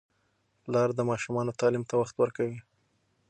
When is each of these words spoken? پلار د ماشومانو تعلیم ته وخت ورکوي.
پلار 0.63 0.89
د 0.95 0.99
ماشومانو 1.09 1.57
تعلیم 1.59 1.83
ته 1.89 1.93
وخت 2.01 2.15
ورکوي. 2.17 2.59